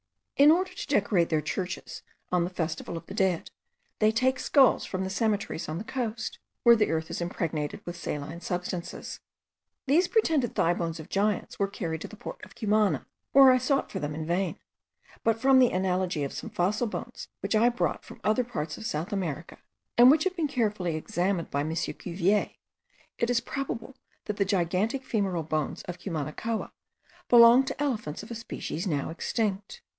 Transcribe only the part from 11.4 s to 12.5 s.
were carried to the port